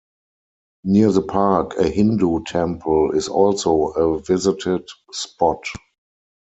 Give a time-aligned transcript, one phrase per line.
[0.83, 5.63] Near the park a Hindu temple is also a visited spot.